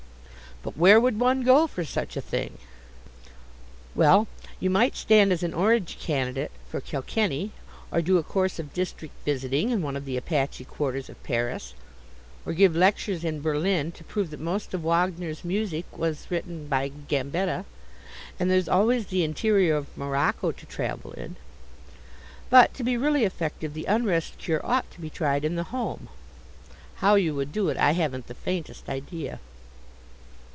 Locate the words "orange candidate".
5.55-6.51